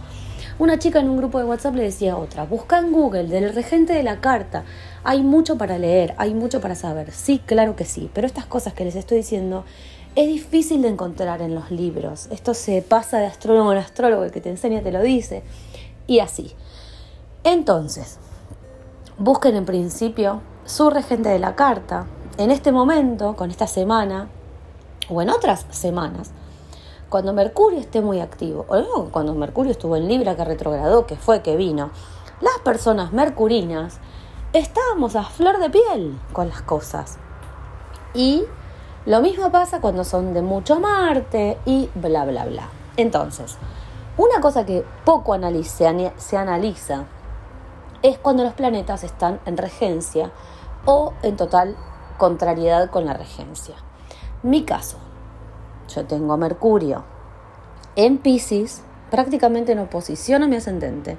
Una 0.59 0.79
chica 0.79 1.01
en 1.01 1.11
un 1.11 1.19
grupo 1.19 1.39
de 1.39 1.45
WhatsApp 1.45 1.75
le 1.75 1.83
decía 1.83 2.15
a 2.15 2.17
otra, 2.17 2.45
busca 2.45 2.79
en 2.79 2.91
Google 2.91 3.25
del 3.25 3.55
regente 3.55 3.93
de 3.93 4.03
la 4.03 4.21
carta, 4.21 4.65
hay 5.05 5.23
mucho 5.23 5.59
para 5.59 5.79
leer, 5.79 6.15
hay 6.17 6.33
mucho 6.33 6.61
para 6.61 6.75
saber. 6.75 7.13
Sí, 7.13 7.41
claro 7.45 7.77
que 7.77 7.85
sí, 7.85 8.11
pero 8.15 8.27
estas 8.27 8.47
cosas 8.47 8.73
que 8.73 8.85
les 8.85 8.97
estoy 8.97 9.19
diciendo 9.19 9.65
es 10.15 10.27
difícil 10.29 10.81
de 10.81 10.89
encontrar 10.89 11.43
en 11.43 11.55
los 11.55 11.71
libros. 11.71 12.29
Esto 12.31 12.55
se 12.55 12.81
pasa 12.81 13.19
de 13.19 13.27
astrólogo 13.27 13.73
en 13.73 13.79
astrólogo, 13.79 14.25
el 14.25 14.31
que 14.31 14.41
te 14.41 14.49
enseña 14.49 14.81
te 14.81 14.93
lo 14.93 15.03
dice, 15.03 15.43
y 16.07 16.21
así. 16.21 16.55
Entonces, 17.45 18.19
busquen 19.19 19.57
en 19.57 19.67
principio 19.67 20.41
su 20.65 20.89
regente 20.89 21.29
de 21.29 21.39
la 21.39 21.55
carta. 21.55 22.07
En 22.39 22.51
este 22.51 22.73
momento, 22.73 23.37
con 23.37 23.51
esta 23.51 23.67
semana, 23.67 24.29
o 25.09 25.23
en 25.23 25.31
otras 25.31 25.67
semanas, 25.71 26.33
cuando 27.09 27.33
Mercurio 27.33 27.79
esté 27.79 28.01
muy 28.01 28.21
activo, 28.21 28.67
o 28.69 29.09
cuando 29.11 29.35
Mercurio 29.35 29.73
estuvo 29.73 29.97
en 29.97 30.09
Libra, 30.09 30.37
que 30.37 30.45
retrogradó, 30.45 31.07
que 31.07 31.17
fue, 31.17 31.41
que 31.43 31.57
vino, 31.57 31.91
las 32.41 32.59
personas 32.65 33.13
mercurinas 33.13 33.99
estábamos 34.53 35.17
a 35.17 35.25
flor 35.25 35.59
de 35.59 35.71
piel 35.71 36.19
con 36.33 36.49
las 36.49 36.63
cosas. 36.63 37.19
Y 38.13 38.45
lo 39.07 39.21
mismo 39.21 39.53
pasa 39.53 39.81
cuando 39.81 40.05
son 40.05 40.35
de 40.35 40.43
mucho 40.43 40.81
Marte 40.81 41.59
y 41.65 41.89
bla, 41.95 42.25
bla, 42.25 42.45
bla. 42.45 42.69
Entonces, 42.97 43.57
una 44.17 44.41
cosa 44.41 44.67
que 44.67 44.85
poco 45.05 45.37
se 45.37 46.37
analiza 46.37 47.05
es 48.03 48.19
cuando 48.19 48.45
los 48.45 48.55
planetas 48.55 49.05
están 49.05 49.41
en 49.47 49.57
regencia 49.57 50.31
o 50.87 51.13
en 51.23 51.37
total 51.37 51.77
contrariedad 52.19 52.91
con 52.91 53.05
la 53.05 53.15
regencia. 53.15 53.75
Mi 54.47 54.63
caso, 54.63 54.97
yo 55.93 56.05
tengo 56.05 56.37
Mercurio 56.37 57.03
en 57.97 58.19
Pisces, 58.19 58.81
prácticamente 59.11 59.73
en 59.73 59.81
oposición 59.81 60.45
a 60.45 60.47
mi 60.47 60.55
ascendente. 60.55 61.19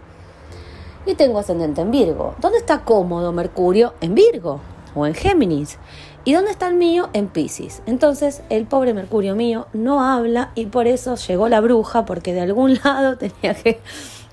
Y 1.06 1.16
tengo 1.16 1.40
ascendente 1.40 1.82
en 1.82 1.92
Virgo. 1.92 2.36
¿Dónde 2.40 2.60
está 2.60 2.86
cómodo 2.86 3.34
Mercurio? 3.34 3.96
En 4.00 4.16
Virgo 4.16 4.62
o 4.96 5.06
en 5.06 5.14
Géminis. 5.14 5.78
¿Y 6.24 6.32
dónde 6.32 6.52
está 6.52 6.70
el 6.70 6.76
mío? 6.76 7.10
En 7.12 7.28
Pisces. 7.28 7.82
Entonces 7.86 8.44
el 8.50 8.66
pobre 8.66 8.94
Mercurio 8.94 9.36
mío 9.36 9.68
no 9.74 10.06
habla 10.06 10.52
y 10.56 10.68
por 10.68 10.88
eso 10.88 11.16
llegó 11.16 11.50
la 11.50 11.60
bruja 11.60 12.06
porque 12.06 12.34
de 12.34 12.40
algún 12.40 12.76
lado 12.86 13.18
tenía 13.18 13.56
que 13.56 13.82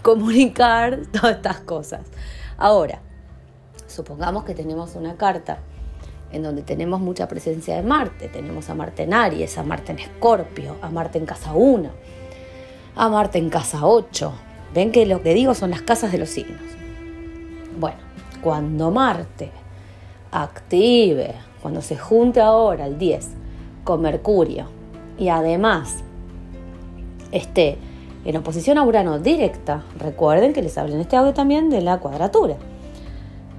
comunicar 0.02 1.00
todas 1.10 1.38
estas 1.38 1.58
cosas. 1.58 2.02
Ahora, 2.58 3.00
supongamos 3.88 4.44
que 4.44 4.54
tenemos 4.54 4.94
una 4.94 5.16
carta 5.16 5.58
en 6.32 6.42
donde 6.42 6.62
tenemos 6.62 7.00
mucha 7.00 7.28
presencia 7.28 7.76
de 7.76 7.82
Marte. 7.82 8.28
Tenemos 8.28 8.68
a 8.70 8.74
Marte 8.74 9.04
en 9.04 9.14
Aries, 9.14 9.56
a 9.58 9.62
Marte 9.62 9.92
en 9.92 10.00
Escorpio, 10.00 10.76
a 10.82 10.90
Marte 10.90 11.18
en 11.18 11.26
casa 11.26 11.52
1, 11.54 11.90
a 12.96 13.08
Marte 13.08 13.38
en 13.38 13.50
casa 13.50 13.86
8. 13.86 14.32
Ven 14.74 14.92
que 14.92 15.06
lo 15.06 15.22
que 15.22 15.34
digo 15.34 15.54
son 15.54 15.70
las 15.70 15.82
casas 15.82 16.12
de 16.12 16.18
los 16.18 16.30
signos. 16.30 16.60
Bueno, 17.78 17.98
cuando 18.42 18.90
Marte 18.90 19.50
active, 20.32 21.34
cuando 21.62 21.80
se 21.80 21.96
junte 21.96 22.40
ahora 22.40 22.86
el 22.86 22.98
10 22.98 23.28
con 23.84 24.02
Mercurio 24.02 24.66
y 25.16 25.28
además 25.28 26.02
esté 27.30 27.78
en 28.24 28.36
oposición 28.36 28.78
a 28.78 28.82
Urano 28.82 29.18
directa, 29.18 29.84
recuerden 29.98 30.52
que 30.52 30.62
les 30.62 30.76
hablé 30.78 30.94
en 30.94 31.00
este 31.00 31.16
audio 31.16 31.34
también 31.34 31.70
de 31.70 31.82
la 31.82 31.98
cuadratura 31.98 32.56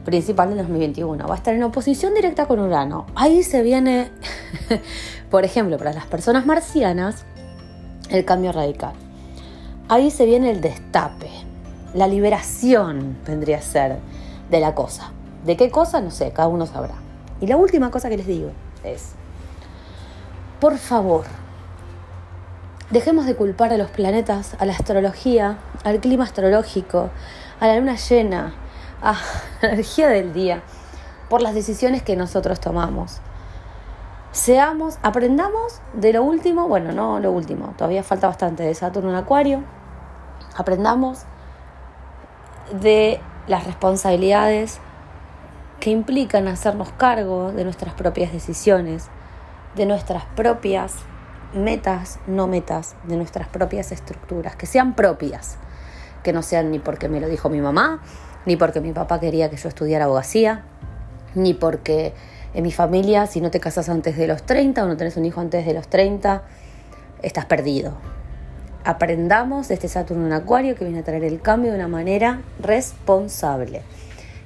principal 0.05 0.49
del 0.49 0.59
2021. 0.59 1.27
Va 1.27 1.33
a 1.33 1.37
estar 1.37 1.53
en 1.53 1.63
oposición 1.63 2.13
directa 2.13 2.45
con 2.45 2.59
Urano. 2.59 3.07
Ahí 3.15 3.43
se 3.43 3.61
viene, 3.61 4.11
por 5.29 5.43
ejemplo, 5.43 5.77
para 5.77 5.91
las 5.91 6.05
personas 6.05 6.45
marcianas, 6.45 7.25
el 8.09 8.23
cambio 8.23 8.53
radical. 8.53 8.93
Ahí 9.89 10.11
se 10.11 10.25
viene 10.25 10.51
el 10.51 10.61
destape, 10.61 11.29
la 11.93 12.07
liberación 12.07 13.17
vendría 13.25 13.57
a 13.57 13.61
ser 13.61 13.97
de 14.49 14.59
la 14.59 14.73
cosa. 14.73 15.11
¿De 15.43 15.57
qué 15.57 15.69
cosa? 15.69 16.01
No 16.01 16.11
sé, 16.11 16.31
cada 16.31 16.47
uno 16.47 16.65
sabrá. 16.65 16.95
Y 17.41 17.47
la 17.47 17.57
última 17.57 17.91
cosa 17.91 18.09
que 18.09 18.17
les 18.17 18.25
digo 18.25 18.51
es, 18.83 19.11
por 20.59 20.77
favor, 20.77 21.25
dejemos 22.89 23.25
de 23.25 23.35
culpar 23.35 23.73
a 23.73 23.77
los 23.77 23.89
planetas, 23.91 24.55
a 24.59 24.65
la 24.65 24.73
astrología, 24.73 25.57
al 25.83 25.99
clima 25.99 26.23
astrológico, 26.23 27.09
a 27.59 27.67
la 27.67 27.77
luna 27.77 27.95
llena, 27.95 28.53
a 29.01 29.13
la 29.61 29.69
energía 29.69 30.09
del 30.09 30.33
día 30.33 30.61
por 31.29 31.41
las 31.41 31.53
decisiones 31.53 32.03
que 32.03 32.15
nosotros 32.15 32.59
tomamos. 32.59 33.19
Seamos, 34.31 34.99
aprendamos 35.01 35.81
de 35.93 36.11
lo 36.13 36.23
último, 36.23 36.67
bueno, 36.67 36.91
no 36.91 37.19
lo 37.19 37.31
último, 37.31 37.73
todavía 37.77 38.03
falta 38.03 38.27
bastante 38.27 38.63
de 38.63 38.75
Saturno 38.75 39.11
en 39.11 39.15
Acuario. 39.15 39.63
Aprendamos 40.57 41.23
de 42.81 43.21
las 43.47 43.65
responsabilidades 43.65 44.79
que 45.79 45.89
implican 45.89 46.47
hacernos 46.47 46.89
cargo 46.91 47.51
de 47.51 47.63
nuestras 47.63 47.93
propias 47.93 48.33
decisiones, 48.33 49.07
de 49.75 49.85
nuestras 49.85 50.25
propias 50.35 50.95
metas, 51.53 52.19
no 52.27 52.47
metas, 52.47 52.95
de 53.03 53.17
nuestras 53.17 53.47
propias 53.47 53.91
estructuras, 53.91 54.55
que 54.55 54.65
sean 54.65 54.95
propias, 54.95 55.57
que 56.23 56.33
no 56.33 56.41
sean 56.41 56.71
ni 56.71 56.79
porque 56.79 57.07
me 57.07 57.21
lo 57.21 57.27
dijo 57.27 57.49
mi 57.49 57.61
mamá, 57.61 58.01
ni 58.45 58.55
porque 58.55 58.81
mi 58.81 58.91
papá 58.91 59.19
quería 59.19 59.49
que 59.49 59.57
yo 59.57 59.69
estudiara 59.69 60.05
abogacía, 60.05 60.63
ni 61.33 61.53
porque 61.53 62.13
en 62.53 62.63
mi 62.63 62.71
familia, 62.71 63.27
si 63.27 63.41
no 63.41 63.51
te 63.51 63.59
casas 63.59 63.89
antes 63.89 64.17
de 64.17 64.27
los 64.27 64.43
30 64.43 64.83
o 64.83 64.87
no 64.87 64.97
tenés 64.97 65.17
un 65.17 65.25
hijo 65.25 65.41
antes 65.41 65.65
de 65.65 65.73
los 65.73 65.87
30, 65.87 66.43
estás 67.21 67.45
perdido. 67.45 67.93
Aprendamos 68.85 69.67
de 69.67 69.73
este 69.73 69.87
Saturno 69.87 70.27
en 70.27 70.33
Acuario 70.33 70.75
que 70.75 70.85
viene 70.85 70.99
a 70.99 71.03
traer 71.03 71.23
el 71.23 71.41
cambio 71.41 71.71
de 71.71 71.77
una 71.77 71.87
manera 71.87 72.41
responsable. 72.61 73.81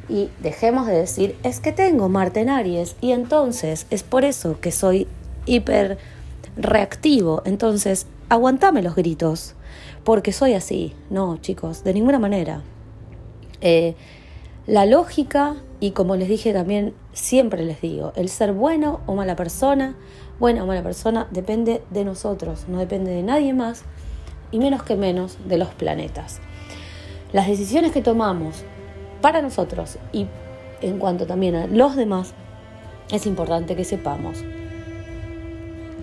Y 0.08 0.32
dejemos 0.40 0.88
de 0.88 0.94
decir, 0.94 1.38
es 1.44 1.60
que 1.60 1.72
tengo 1.72 2.10
Marte 2.10 2.40
en 2.40 2.50
Aries 2.50 2.96
y 3.00 3.12
entonces 3.12 3.86
es 3.92 4.02
por 4.02 4.24
eso 4.24 4.60
que 4.60 4.72
soy 4.72 5.08
hiper 5.46 6.00
reactivo. 6.58 7.44
Entonces, 7.46 8.08
aguantame 8.30 8.82
los 8.82 8.96
gritos 8.96 9.54
porque 10.04 10.32
soy 10.32 10.56
así. 10.56 10.96
No, 11.12 11.38
chicos, 11.38 11.84
de 11.84 11.94
ninguna 11.94 12.18
manera. 12.18 12.64
Eh, 13.62 13.96
la 14.68 14.86
lógica, 14.86 15.56
y 15.80 15.92
como 15.92 16.16
les 16.16 16.28
dije 16.28 16.54
también, 16.54 16.94
siempre 17.14 17.66
les 17.66 17.82
digo, 17.82 18.14
el 18.16 18.30
ser 18.30 18.54
bueno 18.54 19.02
o 19.06 19.16
mala 19.16 19.36
persona, 19.36 19.96
buena 20.40 20.64
o 20.64 20.68
mala 20.68 20.84
persona, 20.84 21.28
depende 21.32 21.82
de 21.90 22.06
nosotros, 22.06 22.66
no 22.68 22.80
depende 22.80 23.12
de 23.12 23.24
nadie 23.24 23.54
más, 23.54 23.84
y 24.52 24.60
menos 24.60 24.84
que 24.84 24.96
menos 24.96 25.38
de 25.48 25.58
los 25.58 25.70
planetas. 25.70 26.40
Las 27.34 27.48
decisiones 27.48 27.92
que 27.92 28.02
tomamos 28.02 28.64
para 29.22 29.42
nosotros 29.42 29.98
y 30.12 30.28
en 30.82 30.98
cuanto 30.98 31.26
también 31.28 31.56
a 31.56 31.68
los 31.68 31.96
demás, 31.96 32.34
es 33.12 33.26
importante 33.26 33.76
que 33.76 33.84
sepamos 33.84 34.44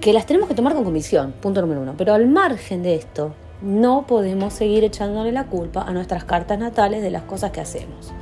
que 0.01 0.13
las 0.13 0.27
tenemos 0.27 0.49
que 0.49 0.55
tomar 0.55 0.75
con 0.75 0.85
comisión, 0.85 1.33
punto 1.33 1.61
número 1.61 1.81
uno. 1.81 1.95
Pero 1.97 2.15
al 2.15 2.27
margen 2.29 2.83
de 2.83 2.95
esto, 2.95 3.35
no 3.63 4.07
podemos 4.07 4.53
seguir 4.53 4.85
echándole 4.85 5.33
la 5.33 5.47
culpa 5.47 5.83
a 5.83 5.93
nuestras 5.93 6.25
cartas 6.25 6.59
natales 6.59 7.03
de 7.03 7.11
las 7.11 7.23
cosas 7.23 7.51
que 7.51 7.61
hacemos. 7.61 8.13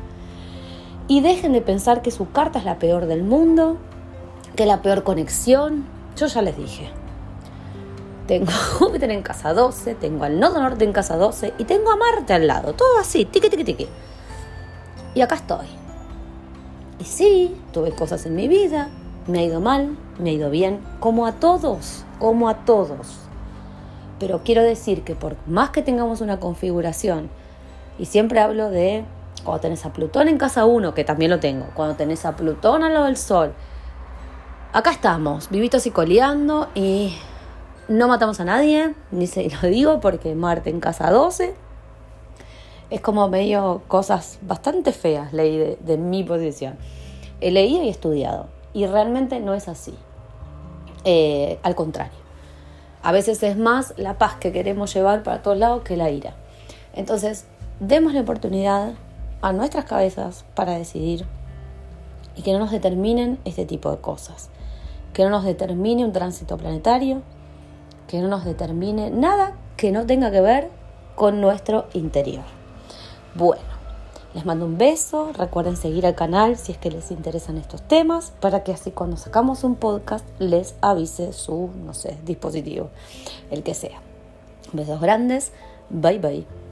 Y 1.08 1.20
dejen 1.20 1.52
de 1.52 1.60
pensar 1.60 2.02
que 2.02 2.10
su 2.10 2.30
carta 2.30 2.58
es 2.58 2.64
la 2.64 2.78
peor 2.78 3.06
del 3.06 3.22
mundo, 3.22 3.76
que 4.56 4.66
la 4.66 4.80
peor 4.80 5.02
conexión. 5.02 5.86
Yo 6.16 6.26
ya 6.26 6.42
les 6.42 6.56
dije. 6.56 6.90
Tengo 8.26 8.52
Júpiter 8.78 9.10
en 9.10 9.22
casa 9.22 9.52
12, 9.52 9.96
tengo 9.96 10.24
al 10.24 10.40
Nodo 10.40 10.60
Norte 10.60 10.84
en 10.84 10.92
casa 10.92 11.16
12 11.16 11.54
y 11.58 11.64
tengo 11.64 11.90
a 11.90 11.96
Marte 11.96 12.32
al 12.32 12.46
lado. 12.46 12.72
Todo 12.72 12.98
así, 12.98 13.24
tiqui, 13.24 13.50
tiqui, 13.50 13.64
tiqui. 13.64 13.88
Y 15.14 15.20
acá 15.20 15.34
estoy. 15.34 15.66
Y 16.98 17.04
sí, 17.04 17.54
tuve 17.72 17.92
cosas 17.92 18.24
en 18.24 18.34
mi 18.34 18.48
vida, 18.48 18.88
me 19.26 19.40
ha 19.40 19.42
ido 19.42 19.60
mal, 19.60 19.98
me 20.18 20.30
ha 20.30 20.32
ido 20.32 20.48
bien, 20.48 20.80
como 21.00 21.26
a 21.26 21.32
todos, 21.32 22.04
como 22.18 22.48
a 22.48 22.64
todos. 22.64 23.23
Pero 24.24 24.40
quiero 24.42 24.62
decir 24.62 25.02
que 25.04 25.14
por 25.14 25.36
más 25.46 25.68
que 25.68 25.82
tengamos 25.82 26.22
una 26.22 26.40
configuración, 26.40 27.28
y 27.98 28.06
siempre 28.06 28.40
hablo 28.40 28.70
de 28.70 29.04
cuando 29.44 29.60
tenés 29.60 29.84
a 29.84 29.92
Plutón 29.92 30.28
en 30.28 30.38
casa 30.38 30.64
1, 30.64 30.94
que 30.94 31.04
también 31.04 31.30
lo 31.30 31.40
tengo, 31.40 31.66
cuando 31.74 31.94
tenés 31.94 32.24
a 32.24 32.34
Plutón 32.34 32.84
al 32.84 32.94
lado 32.94 33.04
del 33.04 33.18
Sol, 33.18 33.52
acá 34.72 34.92
estamos, 34.92 35.50
vivitos 35.50 35.86
y 35.86 35.90
coleando, 35.90 36.68
y 36.74 37.14
no 37.88 38.08
matamos 38.08 38.40
a 38.40 38.46
nadie, 38.46 38.94
ni 39.10 39.26
se 39.26 39.46
lo 39.50 39.68
digo 39.68 40.00
porque 40.00 40.34
Marte 40.34 40.70
en 40.70 40.80
casa 40.80 41.10
12. 41.10 41.54
Es 42.88 43.00
como 43.02 43.28
medio 43.28 43.82
cosas 43.88 44.38
bastante 44.40 44.92
feas 44.92 45.34
leí 45.34 45.76
de, 45.78 45.98
mi 45.98 46.24
posición. 46.24 46.78
He 47.42 47.50
leído 47.50 47.82
y 47.82 47.90
estudiado. 47.90 48.46
Y 48.72 48.86
realmente 48.86 49.38
no 49.40 49.52
es 49.52 49.68
así. 49.68 49.94
Eh, 51.04 51.58
al 51.62 51.74
contrario. 51.74 52.23
A 53.04 53.12
veces 53.12 53.42
es 53.42 53.58
más 53.58 53.92
la 53.98 54.16
paz 54.16 54.36
que 54.36 54.50
queremos 54.50 54.94
llevar 54.94 55.22
para 55.22 55.42
todos 55.42 55.58
lados 55.58 55.82
que 55.82 55.94
la 55.94 56.08
ira. 56.08 56.32
Entonces, 56.94 57.44
demos 57.78 58.14
la 58.14 58.22
oportunidad 58.22 58.94
a 59.42 59.52
nuestras 59.52 59.84
cabezas 59.84 60.46
para 60.54 60.72
decidir 60.72 61.26
y 62.34 62.40
que 62.40 62.54
no 62.54 62.60
nos 62.60 62.70
determinen 62.70 63.38
este 63.44 63.66
tipo 63.66 63.90
de 63.90 63.98
cosas. 63.98 64.48
Que 65.12 65.22
no 65.22 65.28
nos 65.28 65.44
determine 65.44 66.02
un 66.02 66.12
tránsito 66.12 66.56
planetario, 66.56 67.20
que 68.08 68.20
no 68.20 68.28
nos 68.28 68.46
determine 68.46 69.10
nada 69.10 69.52
que 69.76 69.92
no 69.92 70.06
tenga 70.06 70.30
que 70.30 70.40
ver 70.40 70.70
con 71.14 71.42
nuestro 71.42 71.88
interior. 71.92 72.44
Bueno, 73.34 73.73
les 74.34 74.44
mando 74.44 74.66
un 74.66 74.76
beso, 74.76 75.32
recuerden 75.32 75.76
seguir 75.76 76.06
al 76.06 76.14
canal 76.14 76.56
si 76.56 76.72
es 76.72 76.78
que 76.78 76.90
les 76.90 77.10
interesan 77.10 77.56
estos 77.56 77.82
temas, 77.82 78.32
para 78.40 78.64
que 78.64 78.72
así 78.72 78.90
cuando 78.90 79.16
sacamos 79.16 79.64
un 79.64 79.76
podcast 79.76 80.26
les 80.38 80.74
avise 80.80 81.32
su, 81.32 81.70
no 81.84 81.94
sé, 81.94 82.18
dispositivo, 82.24 82.90
el 83.50 83.62
que 83.62 83.74
sea. 83.74 84.00
Besos 84.72 85.00
grandes, 85.00 85.52
bye 85.88 86.18
bye. 86.18 86.63